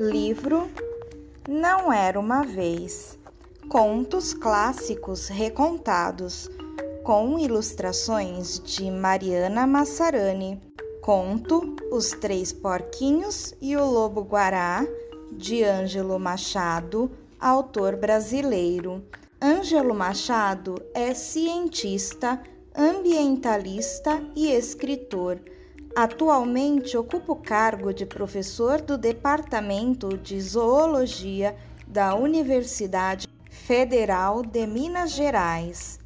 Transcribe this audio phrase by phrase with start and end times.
[0.00, 0.70] Livro
[1.48, 3.18] Não Era Uma Vez
[3.68, 6.48] Contos clássicos recontados
[7.02, 10.62] com ilustrações de Mariana Massarani.
[11.02, 14.86] Conto Os Três Porquinhos e o Lobo Guará,
[15.32, 17.10] de Ângelo Machado,
[17.40, 19.02] autor brasileiro.
[19.42, 22.40] Ângelo Machado é cientista,
[22.72, 25.40] ambientalista e escritor.
[26.00, 31.56] Atualmente ocupa o cargo de professor do Departamento de Zoologia
[31.88, 35.98] da Universidade Federal de Minas Gerais.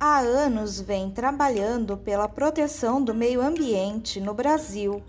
[0.00, 5.02] Há anos vem trabalhando pela proteção do meio ambiente no Brasil,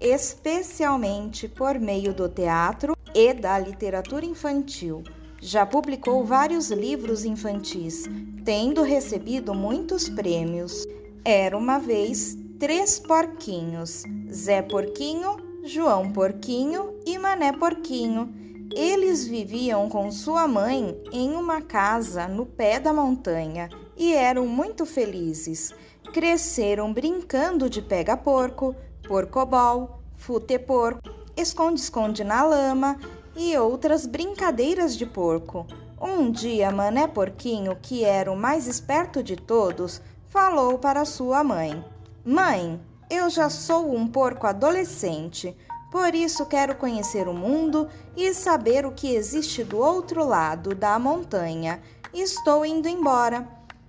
[0.00, 5.02] especialmente por meio do teatro e da literatura infantil.
[5.38, 8.04] Já publicou vários livros infantis,
[8.42, 10.86] tendo recebido muitos prêmios.
[11.26, 18.32] Era uma vez três porquinhos: Zé Porquinho, João Porquinho e Mané Porquinho.
[18.72, 24.86] Eles viviam com sua mãe em uma casa no pé da montanha e eram muito
[24.86, 25.74] felizes.
[26.12, 28.76] Cresceram brincando de pega-porco,
[29.08, 32.96] porcobol, fute-porco, esconde-esconde na lama
[33.36, 35.66] e outras brincadeiras de porco.
[36.00, 41.84] Um dia, Mané Porquinho, que era o mais esperto de todos, falou para sua mãe:
[42.24, 45.56] Mãe, eu já sou um porco adolescente,
[45.90, 50.96] por isso quero conhecer o mundo e saber o que existe do outro lado da
[51.00, 51.82] montanha.
[52.14, 53.48] Estou indo embora.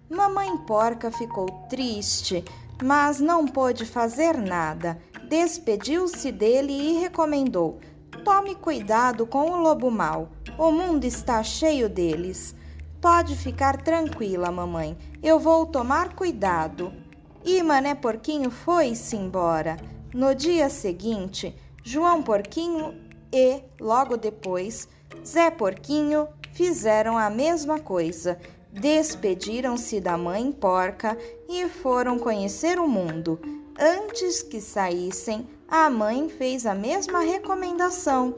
[0.09, 2.44] Mamãe Porca ficou triste,
[2.84, 5.00] mas não pôde fazer nada.
[5.30, 7.80] Despediu-se dele e recomendou:
[8.25, 10.30] Tome cuidado com o lobo mau.
[10.58, 12.56] O mundo está cheio deles.
[13.00, 14.97] Pode ficar tranquila, mamãe.
[15.22, 17.03] Eu vou tomar cuidado.
[17.45, 19.77] E Mané Porquinho foi-se embora.
[20.13, 22.95] No dia seguinte, João Porquinho
[23.33, 24.88] e, logo depois,
[25.25, 28.40] Zé Porquinho fizeram a mesma coisa.
[28.72, 31.18] Despediram-se da mãe porca
[31.50, 33.40] e foram conhecer o mundo.
[33.78, 38.35] Antes que saíssem, a mãe fez a mesma recomendação: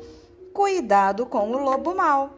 [0.53, 2.35] cuidado com o lobo mau.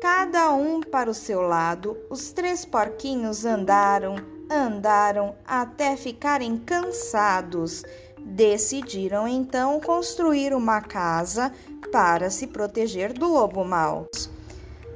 [0.00, 4.16] Cada um para o seu lado, os três porquinhos andaram,
[4.50, 7.82] Andaram até ficarem cansados.
[8.20, 11.52] Decidiram então construir uma casa
[11.90, 14.08] para se proteger do lobo mau.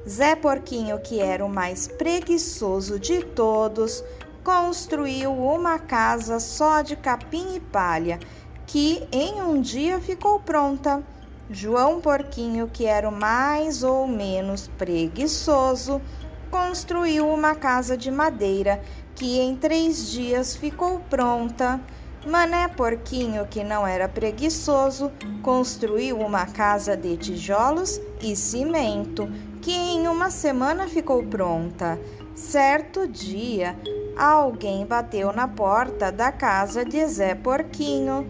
[0.07, 4.03] Zé Porquinho, que era o mais preguiçoso de todos,
[4.41, 8.19] construiu uma casa só de capim e palha,
[8.65, 11.03] que em um dia ficou pronta.
[11.49, 16.01] João Porquinho, que era o mais ou menos preguiçoso,
[16.49, 18.81] construiu uma casa de madeira
[19.21, 21.79] que em três dias ficou pronta.
[22.25, 25.11] Mané Porquinho, que não era preguiçoso,
[25.43, 29.29] construiu uma casa de tijolos e cimento,
[29.61, 31.99] que em uma semana ficou pronta.
[32.33, 33.77] Certo dia,
[34.17, 38.25] alguém bateu na porta da casa de Zé Porquinho.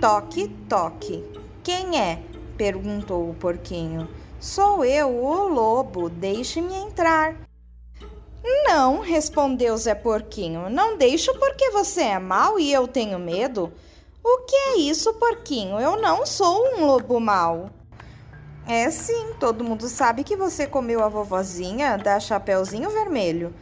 [0.00, 1.22] Toque, toque.
[1.62, 2.20] Quem é?
[2.58, 4.08] perguntou o porquinho.
[4.40, 6.10] Sou eu, o lobo.
[6.10, 7.36] Deixe-me entrar.
[8.46, 10.68] Não, respondeu Zé Porquinho.
[10.68, 13.72] Não deixo porque você é mau e eu tenho medo.
[14.22, 15.80] O que é isso, Porquinho?
[15.80, 17.70] Eu não sou um lobo mau.
[18.66, 23.54] É sim, todo mundo sabe que você comeu a vovozinha da Chapeuzinho Vermelho.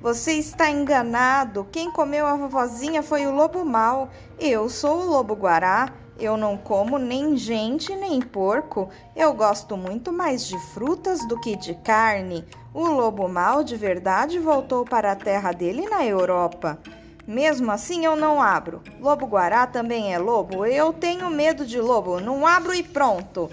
[0.00, 1.66] Você está enganado.
[1.70, 4.08] Quem comeu a vovozinha foi o lobo mau.
[4.40, 5.92] Eu sou o lobo guará.
[6.18, 8.88] Eu não como nem gente nem porco.
[9.14, 12.44] Eu gosto muito mais de frutas do que de carne.
[12.74, 16.78] O lobo mau de verdade voltou para a terra dele na Europa.
[17.26, 18.80] Mesmo assim, eu não abro.
[18.98, 20.64] Lobo guará também é lobo.
[20.64, 22.18] Eu tenho medo de lobo.
[22.18, 23.50] Não abro e pronto.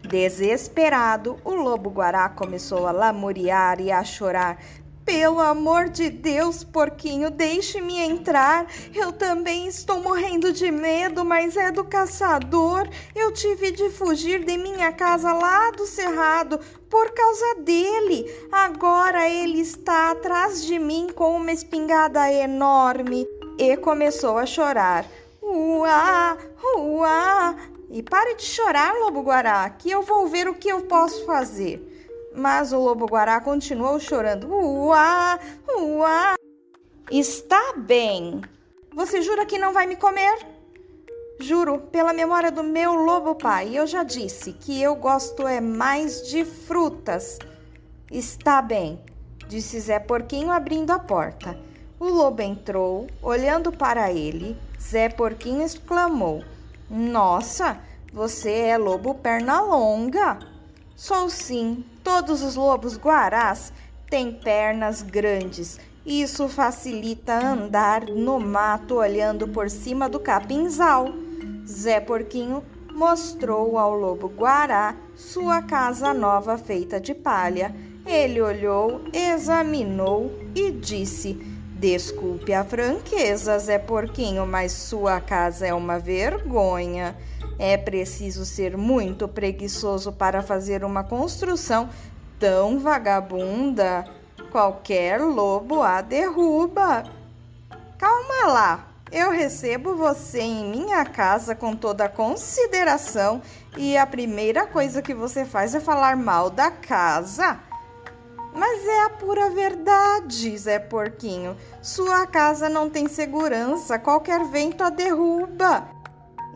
[0.00, 4.58] Desesperado, o lobo guará começou a lamuriar e a chorar.
[5.04, 8.66] Pelo amor de Deus, porquinho, deixe-me entrar.
[8.94, 12.88] Eu também estou morrendo de medo, mas é do caçador.
[13.14, 16.58] Eu tive de fugir de minha casa lá do cerrado
[16.88, 18.24] por causa dele.
[18.50, 23.26] Agora ele está atrás de mim com uma espingarda enorme.
[23.58, 25.04] E começou a chorar.
[25.42, 26.38] Uá,
[26.78, 27.54] uá.
[27.90, 31.93] E pare de chorar, lobo guará, que eu vou ver o que eu posso fazer.
[32.34, 34.48] Mas o lobo-guará continuou chorando.
[34.50, 35.38] Uá,
[35.78, 36.34] uá.
[37.10, 38.42] Está bem.
[38.92, 40.46] Você jura que não vai me comer?
[41.40, 43.76] Juro, pela memória do meu lobo pai.
[43.76, 47.38] Eu já disse que eu gosto é mais de frutas.
[48.10, 49.00] Está bem,
[49.48, 51.58] disse Zé Porquinho abrindo a porta.
[51.98, 54.56] O lobo entrou, olhando para ele.
[54.80, 56.42] Zé Porquinho exclamou:
[56.88, 57.78] Nossa,
[58.12, 60.53] você é lobo perna longa.
[60.96, 61.84] Sou sim.
[62.04, 63.72] Todos os lobos guarás
[64.08, 65.80] têm pernas grandes.
[66.06, 71.08] Isso facilita andar no mato olhando por cima do capinzal.
[71.66, 72.62] Zé Porquinho
[72.92, 77.74] mostrou ao lobo guará sua casa nova feita de palha.
[78.06, 81.53] Ele olhou, examinou e disse:
[81.84, 87.14] Desculpe a franqueza, Zé Porquinho, mas sua casa é uma vergonha.
[87.58, 91.90] É preciso ser muito preguiçoso para fazer uma construção
[92.40, 94.02] tão vagabunda.
[94.50, 97.04] Qualquer lobo a derruba.
[97.98, 103.42] Calma lá, eu recebo você em minha casa com toda consideração
[103.76, 107.60] e a primeira coisa que você faz é falar mal da casa.
[108.54, 111.56] Mas é a pura verdade, Zé Porquinho.
[111.82, 115.88] Sua casa não tem segurança, qualquer vento a derruba.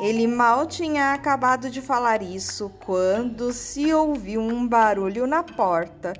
[0.00, 6.12] Ele mal tinha acabado de falar isso quando se ouviu um barulho na porta.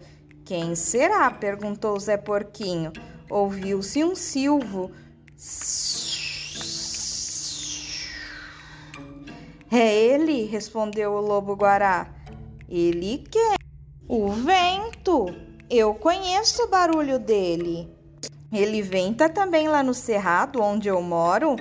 [0.44, 1.30] Quem será?
[1.30, 2.92] perguntou Zé Porquinho.
[3.30, 4.90] Ouviu-se um silvo.
[9.70, 12.08] É ele, respondeu o lobo guará.
[12.68, 13.58] Ele quem?
[14.08, 15.47] O vento.
[15.70, 17.86] Eu conheço o barulho dele.
[18.50, 21.56] Ele venta também lá no cerrado onde eu moro.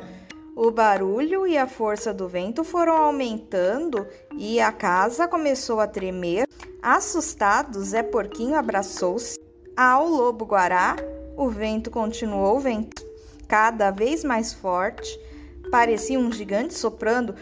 [0.56, 4.08] O barulho e a força do vento foram aumentando
[4.38, 6.48] e a casa começou a tremer.
[6.82, 9.38] Assustado, Zé Porquinho abraçou-se
[9.76, 10.96] ao lobo guará.
[11.36, 13.06] O vento continuou vento
[13.46, 15.20] cada vez mais forte.
[15.70, 17.36] Parecia um gigante soprando.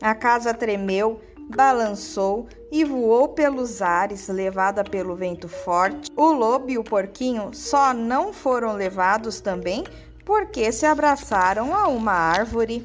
[0.00, 1.20] A casa tremeu
[1.54, 6.10] balançou e voou pelos ares, levada pelo vento forte.
[6.16, 9.84] O lobo e o porquinho só não foram levados também
[10.24, 12.84] porque se abraçaram a uma árvore.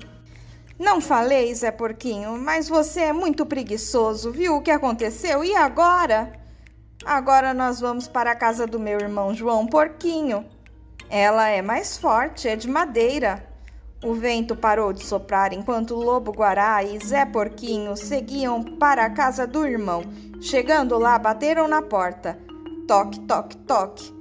[0.78, 4.31] Não falei, Zé Porquinho, mas você é muito preguiçoso.
[4.31, 5.44] Viu o que aconteceu?
[5.44, 6.34] E agora?
[7.06, 10.46] Agora nós vamos para a casa do meu irmão João Porquinho.
[11.10, 13.48] Ela é mais forte, é de madeira.
[14.04, 19.48] O vento parou de soprar enquanto Lobo Guará e Zé Porquinho seguiam para a casa
[19.48, 20.04] do irmão.
[20.40, 22.38] Chegando lá, bateram na porta.
[22.88, 24.14] Toque, toque, toque.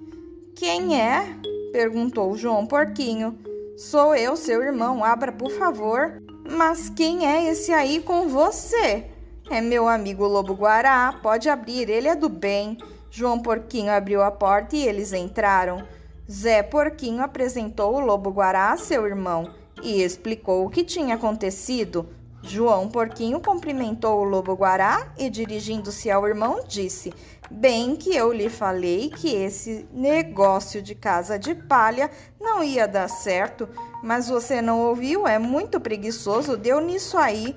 [0.54, 1.26] Quem é?
[1.72, 3.38] perguntou João Porquinho.
[3.76, 5.04] Sou eu, seu irmão.
[5.04, 6.22] Abra, por favor.
[6.50, 9.04] Mas quem é esse aí com você?
[9.50, 11.20] É meu amigo Lobo Guará.
[11.22, 12.78] Pode abrir, ele é do bem.
[13.10, 15.86] João Porquinho abriu a porta e eles entraram.
[16.28, 22.08] Zé Porquinho apresentou o Lobo Guará a seu irmão e explicou o que tinha acontecido.
[22.42, 27.14] João Porquinho cumprimentou o lobo guará e, dirigindo-se ao irmão, disse:
[27.48, 32.10] Bem que eu lhe falei que esse negócio de casa de palha
[32.40, 33.68] não ia dar certo,
[34.02, 37.54] mas você não ouviu, é muito preguiçoso, deu nisso aí.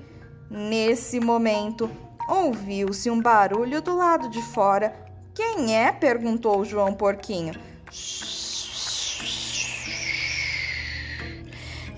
[0.50, 1.90] Nesse momento,
[2.28, 4.96] ouviu-se um barulho do lado de fora.
[5.34, 5.92] Quem é?
[5.92, 7.54] perguntou João Porquinho.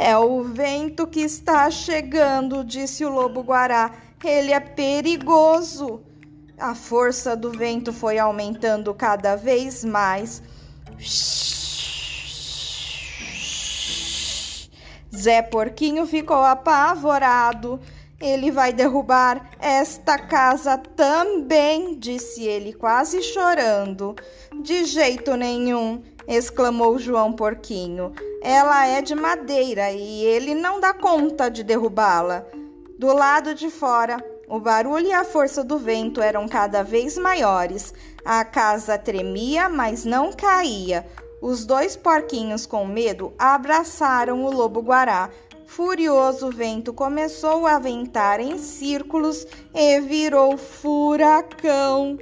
[0.03, 3.91] É o vento que está chegando, disse o lobo guará.
[4.25, 6.01] Ele é perigoso.
[6.57, 10.41] A força do vento foi aumentando cada vez mais.
[15.15, 17.79] Zé Porquinho ficou apavorado.
[18.19, 24.15] Ele vai derrubar esta casa também, disse ele, quase chorando.
[24.63, 28.13] De jeito nenhum, exclamou João Porquinho.
[28.41, 32.45] Ela é de madeira e ele não dá conta de derrubá-la.
[32.97, 37.93] Do lado de fora, o barulho e a força do vento eram cada vez maiores.
[38.23, 41.05] A casa tremia, mas não caía.
[41.41, 45.29] Os dois porquinhos, com medo, abraçaram o lobo guará.
[45.65, 52.17] Furioso o vento começou a ventar em círculos e virou furacão.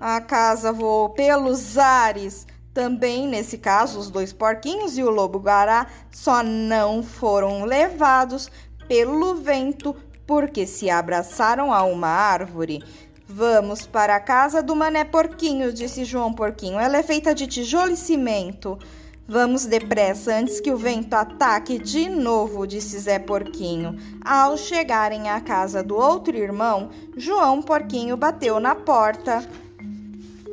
[0.00, 2.46] A casa voou pelos ares.
[2.72, 8.50] Também, nesse caso, os dois porquinhos e o lobo-guará só não foram levados
[8.86, 9.94] pelo vento
[10.26, 12.84] porque se abraçaram a uma árvore.
[13.26, 16.78] Vamos para a casa do Mané Porquinho, disse João Porquinho.
[16.78, 18.78] Ela é feita de tijolo e cimento.
[19.26, 23.96] Vamos depressa antes que o vento ataque de novo, disse Zé Porquinho.
[24.24, 29.48] Ao chegarem à casa do outro irmão, João Porquinho bateu na porta.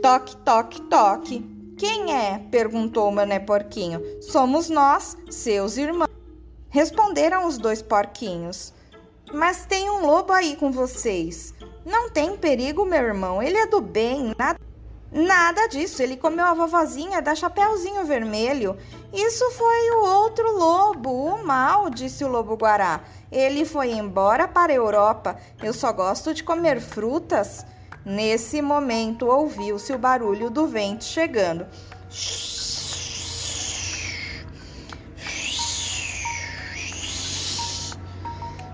[0.01, 1.56] Toque, toque, toque.
[1.77, 2.39] Quem é?
[2.49, 4.01] perguntou Mané Porquinho.
[4.19, 6.09] Somos nós, seus irmãos.
[6.69, 8.73] Responderam os dois porquinhos.
[9.31, 11.53] Mas tem um lobo aí com vocês.
[11.85, 13.43] Não tem perigo, meu irmão.
[13.43, 14.33] Ele é do bem.
[14.39, 14.59] Nada,
[15.11, 16.01] nada disso.
[16.01, 18.75] Ele comeu a vovozinha da Chapeuzinho Vermelho.
[19.13, 21.11] Isso foi o outro lobo.
[21.11, 23.01] lobo mal, disse o lobo guará.
[23.31, 25.37] Ele foi embora para a Europa.
[25.61, 27.63] Eu só gosto de comer frutas.
[28.09, 31.67] Nesse momento ouviu-se o barulho do vento chegando.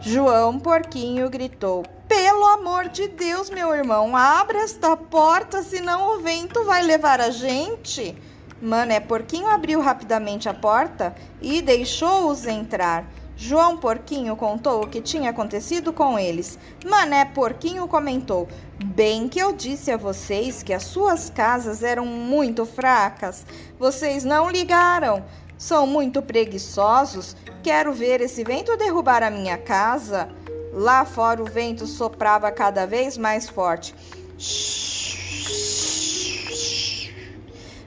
[0.01, 6.63] João Porquinho gritou: Pelo amor de Deus, meu irmão, abra esta porta, senão o vento
[6.63, 8.15] vai levar a gente.
[8.61, 13.03] Mané Porquinho abriu rapidamente a porta e deixou-os entrar.
[13.35, 16.57] João Porquinho contou o que tinha acontecido com eles.
[16.85, 18.47] Mané Porquinho comentou:
[18.85, 23.45] Bem que eu disse a vocês que as suas casas eram muito fracas.
[23.79, 25.23] Vocês não ligaram.
[25.57, 27.35] São muito preguiçosos.
[27.63, 30.29] Quero ver esse vento derrubar a minha casa.
[30.73, 33.95] Lá fora o vento soprava cada vez mais forte.
[34.37, 35.22] Shhh.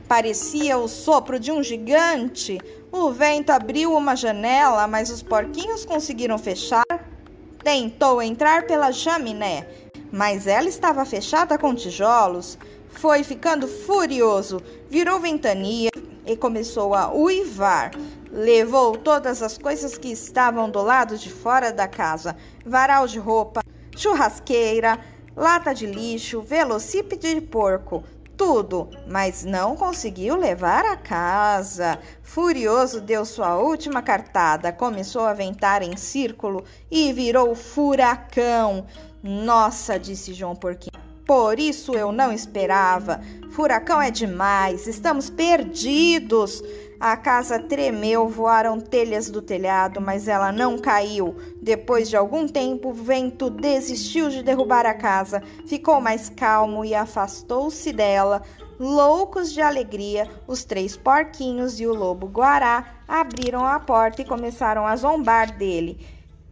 [0.08, 2.60] Parecia o sopro de um gigante.
[2.92, 6.84] O vento abriu uma janela, mas os porquinhos conseguiram fechar.
[7.64, 9.66] Tentou entrar pela chaminé,
[10.12, 12.56] mas ela estava fechada com tijolos.
[12.88, 15.90] Foi ficando furioso, virou ventania
[16.24, 17.90] e começou a uivar.
[18.30, 23.60] Levou todas as coisas que estavam do lado de fora da casa: varal de roupa,
[23.96, 25.00] churrasqueira,
[25.36, 28.04] lata de lixo, velocípede de porco,
[28.36, 31.98] tudo, mas não conseguiu levar a casa.
[32.22, 38.86] Furioso, deu sua última cartada, começou a ventar em círculo e virou furacão.
[39.22, 40.96] Nossa, disse João Porquinho.
[41.26, 43.20] Por isso eu não esperava.
[43.50, 46.62] Furacão é demais, estamos perdidos.
[46.98, 51.36] A casa tremeu, voaram telhas do telhado, mas ela não caiu.
[51.60, 56.94] Depois de algum tempo, o vento desistiu de derrubar a casa, ficou mais calmo e
[56.94, 58.42] afastou-se dela.
[58.78, 64.86] Loucos de alegria, os três porquinhos e o lobo guará abriram a porta e começaram
[64.86, 65.98] a zombar dele.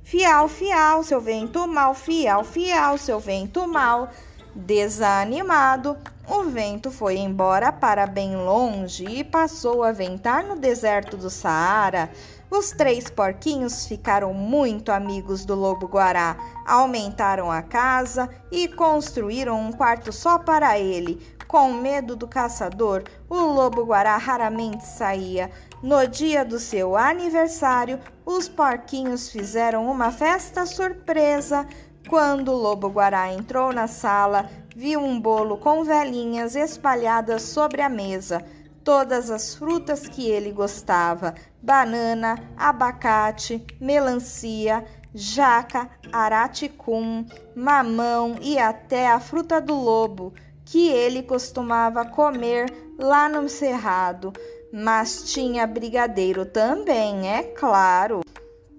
[0.03, 4.11] Fial, fial, seu vento mal, fial, fial, seu vento mal.
[4.55, 5.97] Desanimado,
[6.29, 12.09] o vento foi embora para bem longe e passou a ventar no deserto do Saara.
[12.49, 19.73] Os três porquinhos ficaram muito amigos do lobo guará, aumentaram a casa e construíram um
[19.73, 21.21] quarto só para ele.
[21.49, 25.51] Com medo do caçador, o lobo guará raramente saía.
[25.83, 31.67] No dia do seu aniversário, os porquinhos fizeram uma festa surpresa.
[32.09, 37.89] Quando o lobo guará entrou na sala, viu um bolo com velhinhas espalhadas sobre a
[37.89, 38.45] mesa,
[38.85, 44.85] todas as frutas que ele gostava: banana, abacate, melancia,
[45.15, 47.25] jaca, araticum,
[47.57, 50.35] mamão e até a fruta do lobo,
[50.65, 52.67] que ele costumava comer
[52.99, 54.33] lá no cerrado.
[54.73, 58.23] Mas tinha brigadeiro também, é claro.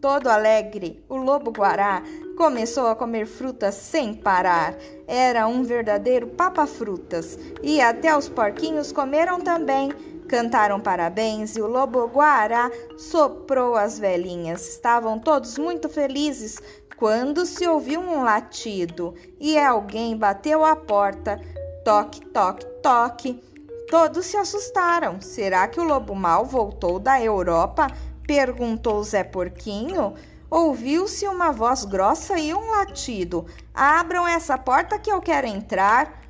[0.05, 2.03] Todo alegre, o lobo guará
[2.37, 4.75] começou a comer frutas sem parar.
[5.07, 7.39] Era um verdadeiro papa-frutas.
[7.63, 9.91] E até os porquinhos comeram também.
[10.29, 12.69] Cantaram parabéns e o lobo guará
[12.99, 14.67] soprou as velhinhas.
[14.73, 16.61] Estavam todos muito felizes
[16.97, 21.41] quando se ouviu um latido e alguém bateu à porta.
[21.83, 23.41] Toque, toque, toque.
[23.89, 25.19] Todos se assustaram.
[25.19, 27.87] Será que o lobo mal voltou da Europa?
[28.25, 30.13] Perguntou Zé Porquinho.
[30.49, 33.45] Ouviu-se uma voz grossa e um latido.
[33.73, 36.21] Abram essa porta que eu quero entrar.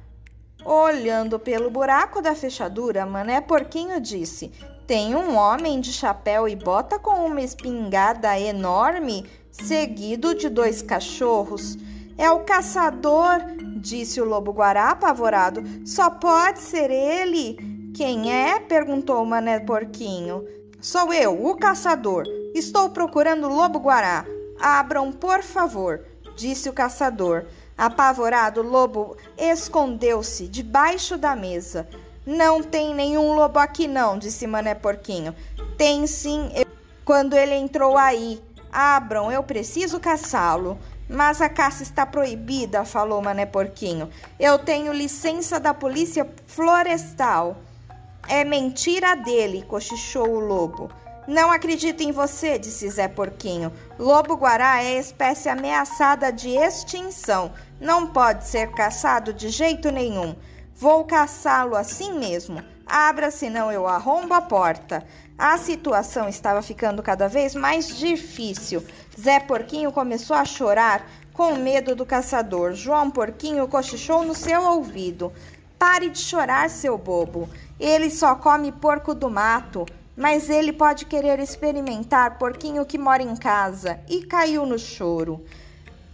[0.63, 4.51] Olhando pelo buraco da fechadura, Mané Porquinho disse:
[4.87, 11.77] Tem um homem de chapéu e bota com uma espingarda enorme, seguido de dois cachorros.
[12.17, 13.41] É o caçador,
[13.77, 15.61] disse o lobo guará apavorado.
[15.85, 17.91] Só pode ser ele.
[17.93, 18.59] Quem é?
[18.59, 20.43] perguntou Mané Porquinho.
[20.85, 22.25] Sou eu, o caçador.
[22.53, 24.23] Estou procurando o lobo-guará.
[24.59, 27.47] Abram, por favor, disse o caçador.
[27.75, 31.87] Apavorado, o lobo escondeu-se debaixo da mesa.
[32.23, 35.35] Não tem nenhum lobo aqui, não, disse Mané Porquinho.
[35.75, 36.51] Tem sim.
[36.53, 36.67] Eu...
[37.03, 38.39] Quando ele entrou aí.
[38.71, 40.77] Abram, eu preciso caçá-lo.
[41.09, 44.07] Mas a caça está proibida, falou Mané Porquinho.
[44.39, 47.57] Eu tenho licença da polícia florestal.
[48.27, 50.89] É mentira dele, cochichou o lobo.
[51.27, 53.71] Não acredito em você, disse Zé Porquinho.
[53.99, 57.51] Lobo-guará é espécie ameaçada de extinção.
[57.79, 60.35] Não pode ser caçado de jeito nenhum.
[60.75, 62.63] Vou caçá-lo assim mesmo.
[62.85, 65.05] Abra, senão eu arrombo a porta.
[65.37, 68.83] A situação estava ficando cada vez mais difícil.
[69.19, 72.73] Zé Porquinho começou a chorar com medo do caçador.
[72.73, 75.33] João Porquinho cochichou no seu ouvido.
[75.87, 77.47] Pare de chorar, seu bobo.
[77.79, 79.85] Ele só come porco do mato.
[80.17, 85.45] mas ele pode querer experimentar porquinho que mora em casa e caiu no choro.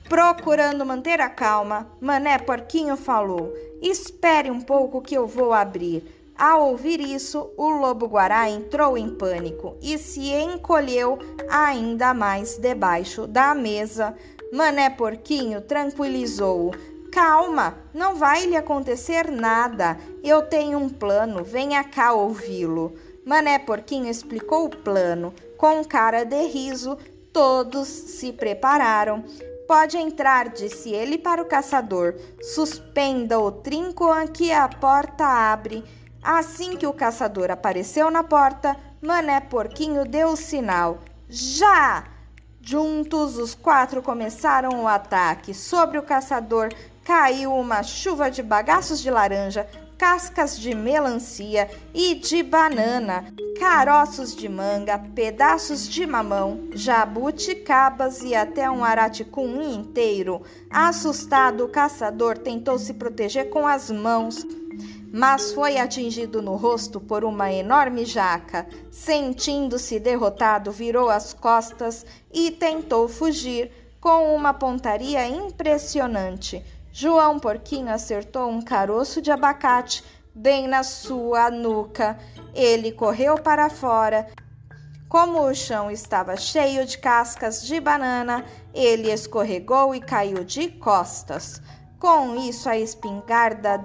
[0.10, 6.04] Procurando manter a calma, Mané Porquinho falou: Espere um pouco que eu vou abrir.
[6.38, 11.18] Ao ouvir isso, o lobo guará entrou em pânico e se encolheu
[11.50, 14.14] ainda mais debaixo da mesa.
[14.52, 16.91] Mané Porquinho tranquilizou-o.
[17.12, 19.98] Calma, não vai lhe acontecer nada.
[20.24, 22.96] Eu tenho um plano, venha cá ouvi-lo.
[23.26, 25.34] Mané Porquinho explicou o plano.
[25.58, 26.98] Com cara de riso,
[27.34, 29.26] todos se prepararam.
[29.68, 32.16] Pode entrar, disse ele para o caçador.
[32.42, 35.84] Suspenda o trinco que a porta abre.
[36.24, 41.00] Assim que o caçador apareceu na porta, Mané Porquinho deu o sinal.
[41.28, 42.06] Já!
[42.64, 45.52] Juntos, os quatro começaram o ataque.
[45.52, 46.70] Sobre o caçador
[47.04, 49.68] caiu uma chuva de bagaços de laranja,
[49.98, 53.26] cascas de melancia e de banana,
[53.60, 60.42] caroços de manga, pedaços de mamão, jabuticabas e até um araticum inteiro.
[60.72, 64.44] Assustado, o caçador tentou se proteger com as mãos,
[65.14, 68.68] mas foi atingido no rosto por uma enorme jaca.
[68.90, 76.64] Sentindo-se derrotado, virou as costas e tentou fugir com uma pontaria impressionante.
[76.94, 80.04] João Porquinho acertou um caroço de abacate
[80.36, 82.20] bem na sua nuca.
[82.54, 84.28] Ele correu para fora.
[85.08, 91.62] Como o chão estava cheio de cascas de banana, ele escorregou e caiu de costas.
[91.98, 93.82] Com isso, a espingarda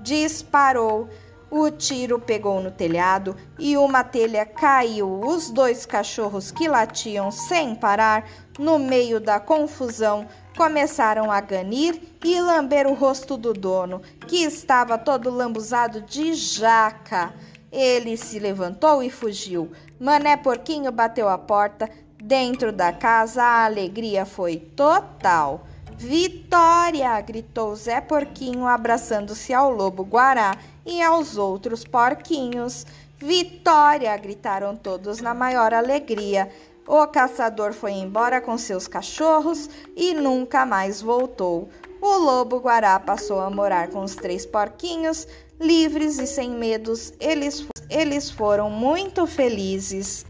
[0.00, 1.08] disparou.
[1.50, 5.20] O tiro pegou no telhado e uma telha caiu.
[5.20, 12.40] Os dois cachorros que latiam sem parar no meio da confusão começaram a ganir e
[12.40, 17.32] lamber o rosto do dono, que estava todo lambuzado de jaca.
[17.70, 19.70] Ele se levantou e fugiu.
[20.00, 21.90] Mané Porquinho bateu a porta.
[22.16, 25.66] Dentro da casa, a alegria foi total.
[25.96, 27.20] Vitória!
[27.20, 32.86] gritou Zé Porquinho, abraçando-se ao lobo guará e aos outros porquinhos.
[33.18, 34.16] Vitória!
[34.16, 36.50] gritaram todos na maior alegria.
[36.86, 41.68] O caçador foi embora com seus cachorros e nunca mais voltou.
[42.00, 45.26] O lobo guará passou a morar com os três porquinhos,
[45.58, 47.14] livres e sem medos.
[47.18, 50.26] Eles, eles foram muito felizes.